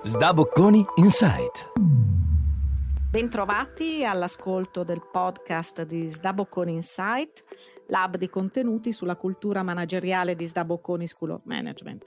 [0.00, 1.72] Sdabocconi Insight.
[3.10, 7.42] Bentrovati all'ascolto del podcast di Sdabocconi Insight,
[7.88, 12.04] lab di contenuti sulla cultura manageriale di Sdabocconi School of Management.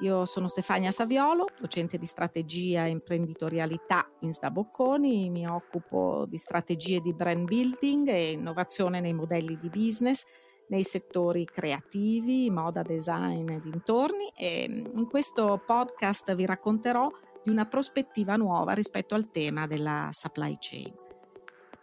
[0.00, 7.00] Io sono Stefania Saviolo, docente di strategia e imprenditorialità in Sdabocconi, mi occupo di strategie
[7.00, 10.24] di brand building e innovazione nei modelli di business
[10.68, 17.10] nei settori creativi, moda, design e dintorni e in questo podcast vi racconterò
[17.42, 20.92] di una prospettiva nuova rispetto al tema della supply chain.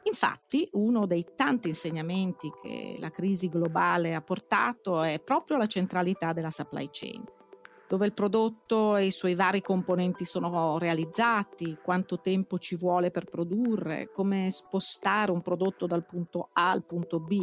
[0.03, 6.33] Infatti, uno dei tanti insegnamenti che la crisi globale ha portato è proprio la centralità
[6.33, 7.23] della supply chain,
[7.87, 13.25] dove il prodotto e i suoi vari componenti sono realizzati, quanto tempo ci vuole per
[13.25, 17.37] produrre, come spostare un prodotto dal punto A al punto B,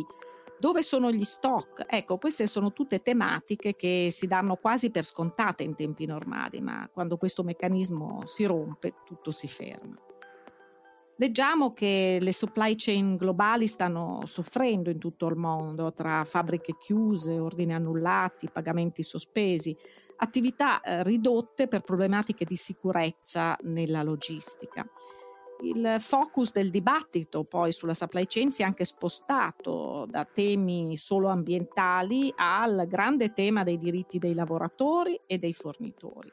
[0.58, 1.84] dove sono gli stock?
[1.86, 6.88] Ecco, queste sono tutte tematiche che si danno quasi per scontate in tempi normali, ma
[6.92, 10.00] quando questo meccanismo si rompe tutto si ferma.
[11.18, 17.38] Leggiamo che le supply chain globali stanno soffrendo in tutto il mondo tra fabbriche chiuse,
[17.38, 19.74] ordini annullati, pagamenti sospesi,
[20.16, 24.86] attività eh, ridotte per problematiche di sicurezza nella logistica.
[25.62, 31.28] Il focus del dibattito poi sulla supply chain si è anche spostato da temi solo
[31.28, 36.30] ambientali al grande tema dei diritti dei lavoratori e dei fornitori.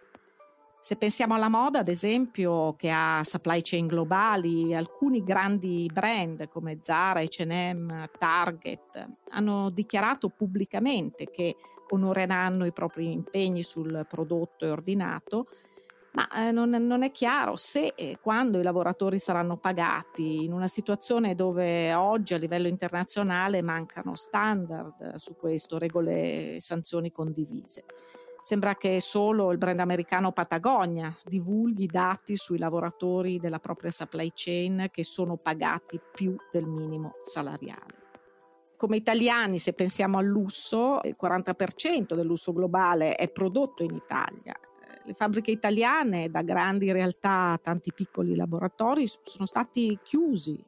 [0.82, 6.80] Se pensiamo alla moda, ad esempio, che ha supply chain globali, alcuni grandi brand come
[6.82, 11.56] Zara, HM, Target hanno dichiarato pubblicamente che
[11.90, 15.48] onoreranno i propri impegni sul prodotto e ordinato
[16.14, 20.44] ma eh, non, non, è chiaro se e quando i lavoratori saranno pagati.
[20.44, 27.12] In una situazione dove oggi a livello internazionale mancano standard su questo, regole e sanzioni
[27.12, 27.86] condivise.
[28.44, 34.90] Sembra che solo il brand americano Patagonia divulghi dati sui lavoratori della propria supply chain
[34.92, 38.02] che sono pagati più del minimo salariale.
[38.78, 44.54] Come italiani, se pensiamo al lusso, il 40% del lusso globale è prodotto in Italia
[45.06, 50.64] le fabbriche italiane, da grandi realtà a tanti piccoli laboratori, sono stati chiusi.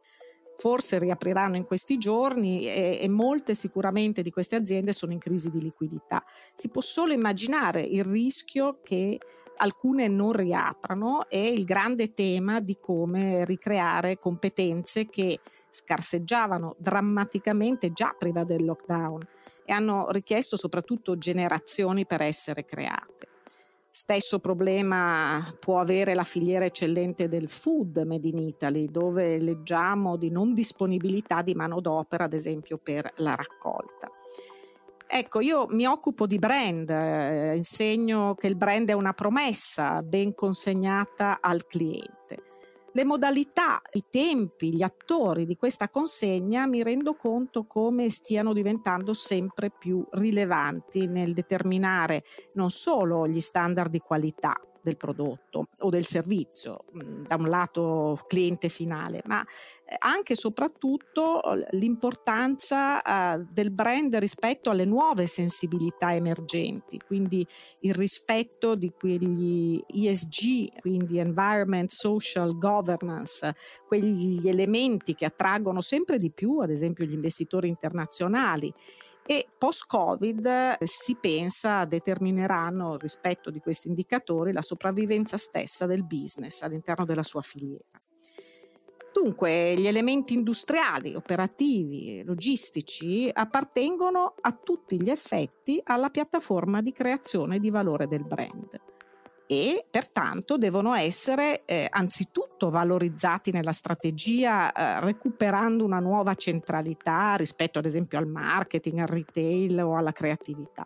[0.58, 5.50] Forse riapriranno in questi giorni e, e, molte sicuramente di queste aziende sono in crisi
[5.50, 6.24] di liquidità.
[6.56, 9.20] Si può solo immaginare il rischio che
[9.58, 15.40] alcune non riaprano e il grande tema di come ricreare competenze che
[15.72, 19.28] scarseggiavano drammaticamente già prima del lockdown
[19.66, 23.15] e hanno richiesto soprattutto generazioni per essere create.
[23.98, 30.30] Stesso problema può avere la filiera eccellente del food made in Italy, dove leggiamo di
[30.30, 34.12] non disponibilità di manodopera, ad esempio, per la raccolta.
[35.08, 40.36] Ecco, io mi occupo di brand, eh, insegno che il brand è una promessa ben
[40.36, 42.55] consegnata al cliente
[42.96, 49.14] le modalità, i tempi, gli attori di questa consegna mi rendo conto come stiano diventando
[49.14, 52.24] sempre più rilevanti nel determinare
[52.54, 58.24] non solo gli standard di qualità, del prodotto o del servizio, mm, da un lato
[58.28, 61.42] cliente finale, ma eh, anche e soprattutto
[61.72, 67.46] l'importanza uh, del brand rispetto alle nuove sensibilità emergenti, quindi
[67.80, 73.56] il rispetto di quegli ESG, quindi environment, social, governance,
[73.88, 78.72] quegli elementi che attraggono sempre di più, ad esempio, gli investitori internazionali
[79.26, 86.62] e post-Covid eh, si pensa determineranno rispetto di questi indicatori la sopravvivenza stessa del business
[86.62, 88.00] all'interno della sua filiera.
[89.12, 97.60] Dunque, gli elementi industriali, operativi, logistici appartengono a tutti gli effetti alla piattaforma di creazione
[97.60, 98.94] di valore del brand
[99.48, 107.80] e pertanto devono essere eh, anzitutto valorizzati nella strategia eh, recuperando una nuova centralità rispetto
[107.80, 110.86] ad esempio al marketing, al retail o alla creatività.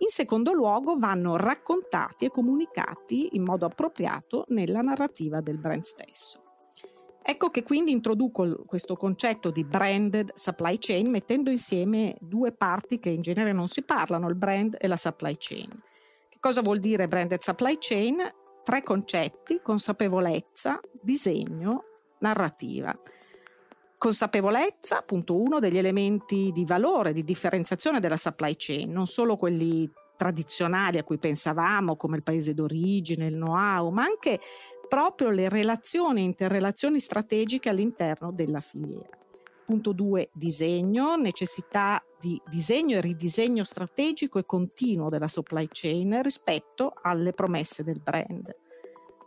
[0.00, 6.42] In secondo luogo vanno raccontati e comunicati in modo appropriato nella narrativa del brand stesso.
[7.20, 13.10] Ecco che quindi introduco questo concetto di branded supply chain mettendo insieme due parti che
[13.10, 15.68] in genere non si parlano, il brand e la supply chain.
[16.40, 18.16] Cosa vuol dire branded supply chain?
[18.62, 21.84] Tre concetti, consapevolezza, disegno,
[22.20, 22.96] narrativa.
[23.96, 29.90] Consapevolezza, punto uno, degli elementi di valore, di differenziazione della supply chain, non solo quelli
[30.16, 34.38] tradizionali a cui pensavamo, come il paese d'origine, il know-how, ma anche
[34.86, 39.17] proprio le relazioni, interrelazioni strategiche all'interno della filiera.
[39.68, 46.94] Punto 2, disegno, necessità di disegno e ridisegno strategico e continuo della supply chain rispetto
[47.02, 48.50] alle promesse del brand.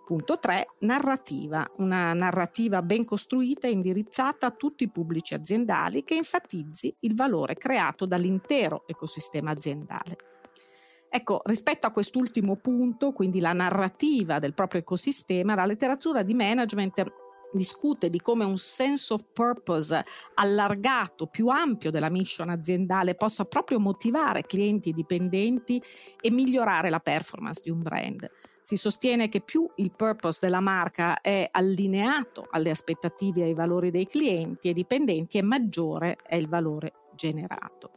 [0.04, 0.70] Punto 3.
[0.80, 1.70] Narrativa.
[1.78, 7.54] Una narrativa ben costruita e indirizzata a tutti i pubblici aziendali che enfatizzi il valore
[7.54, 10.18] creato dall'intero ecosistema aziendale.
[11.08, 17.21] Ecco, rispetto a quest'ultimo punto, quindi la narrativa del proprio ecosistema, la letteratura di management
[17.52, 20.04] discute di come un sense of purpose
[20.36, 25.82] allargato, più ampio della mission aziendale possa proprio motivare clienti e dipendenti
[26.20, 28.30] e migliorare la performance di un brand.
[28.64, 33.92] Si sostiene che più il purpose della marca è allineato alle aspettative e ai valori
[33.92, 37.92] dei clienti e dipendenti e maggiore è il valore generato.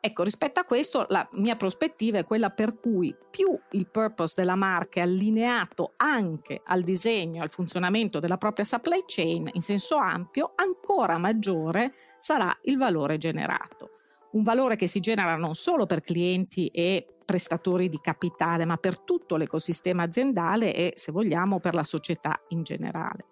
[0.00, 4.54] Ecco, rispetto a questo la mia prospettiva è quella per cui più il purpose della
[4.54, 10.52] marca è allineato anche al disegno, al funzionamento della propria supply chain in senso ampio,
[10.54, 13.90] ancora maggiore sarà il valore generato.
[14.32, 19.00] Un valore che si genera non solo per clienti e prestatori di capitale, ma per
[19.00, 23.26] tutto l'ecosistema aziendale e, se vogliamo, per la società in generale.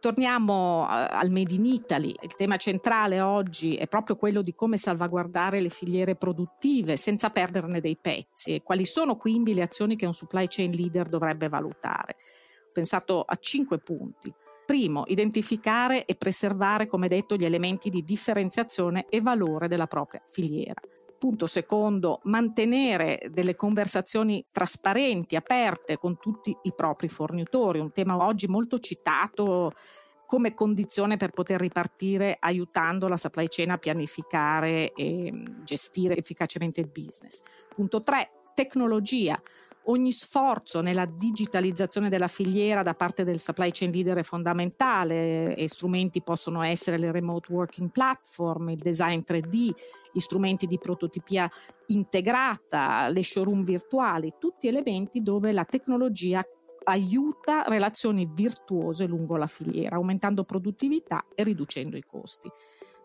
[0.00, 2.14] Torniamo al Made in Italy.
[2.22, 7.80] Il tema centrale oggi è proprio quello di come salvaguardare le filiere produttive senza perderne
[7.80, 12.16] dei pezzi e quali sono quindi le azioni che un supply chain leader dovrebbe valutare.
[12.68, 14.32] Ho pensato a cinque punti.
[14.64, 20.80] Primo, identificare e preservare, come detto, gli elementi di differenziazione e valore della propria filiera.
[21.18, 28.46] Punto secondo, mantenere delle conversazioni trasparenti, aperte con tutti i propri fornitori, un tema oggi
[28.46, 29.72] molto citato
[30.26, 35.32] come condizione per poter ripartire aiutando la supply chain a pianificare e
[35.64, 37.40] gestire efficacemente il business.
[37.68, 39.40] Punto 3, tecnologia
[39.84, 45.68] ogni sforzo nella digitalizzazione della filiera da parte del supply chain leader è fondamentale e
[45.68, 49.70] strumenti possono essere le remote working platform, il design 3D,
[50.12, 51.50] gli strumenti di prototipia
[51.86, 56.44] integrata, le showroom virtuali, tutti elementi dove la tecnologia
[56.84, 62.50] aiuta relazioni virtuose lungo la filiera, aumentando produttività e riducendo i costi.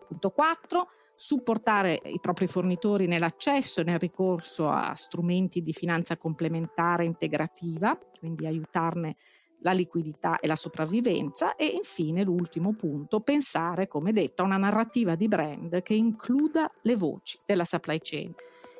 [0.07, 7.05] Punto 4 supportare i propri fornitori nell'accesso e nel ricorso a strumenti di finanza complementare
[7.05, 9.15] integrativa, quindi aiutarne
[9.63, 15.15] la liquidità e la sopravvivenza e infine l'ultimo punto, pensare, come detto, a una narrativa
[15.15, 18.33] di brand che includa le voci della supply chain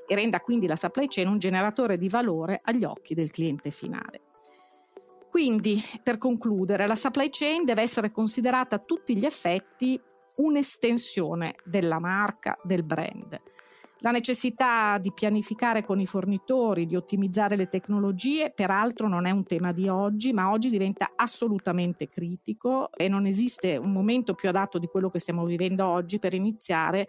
[0.05, 4.21] e renda quindi la supply chain un generatore di valore agli occhi del cliente finale.
[5.29, 9.99] Quindi, per concludere, la supply chain deve essere considerata a tutti gli effetti
[10.35, 13.39] un'estensione della marca, del brand.
[13.99, 19.45] La necessità di pianificare con i fornitori, di ottimizzare le tecnologie, peraltro non è un
[19.45, 24.77] tema di oggi, ma oggi diventa assolutamente critico e non esiste un momento più adatto
[24.77, 27.07] di quello che stiamo vivendo oggi per iniziare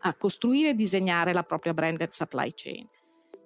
[0.00, 2.88] a costruire e disegnare la propria branded supply chain.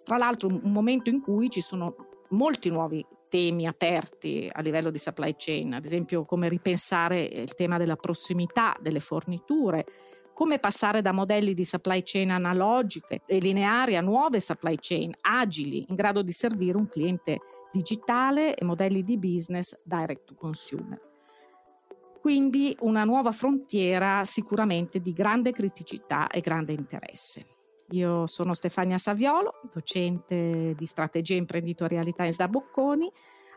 [0.04, 1.96] Tra l'altro un momento in cui ci sono
[2.28, 7.78] molti nuovi temi aperti a livello di supply chain, ad esempio come ripensare il tema
[7.78, 9.84] della prossimità delle forniture,
[10.32, 15.84] come passare da modelli di supply chain analogiche e lineari a nuove supply chain agili,
[15.88, 17.40] in grado di servire un cliente
[17.72, 21.00] digitale e modelli di business direct to consumer.
[22.20, 27.53] Quindi una nuova frontiera sicuramente di grande criticità e grande interesse.
[27.90, 33.10] Io sono Stefania Saviolo, docente di strategia e imprenditorialità in Sdabocconi.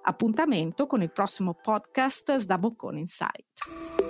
[0.04, 4.07] Appuntamento con il prossimo podcast Sdabocconi Insight.